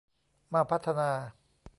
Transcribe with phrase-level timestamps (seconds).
[0.53, 1.09] มาพัฒนา